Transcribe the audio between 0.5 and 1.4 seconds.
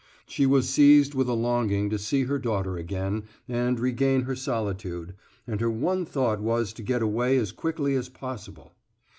seized with a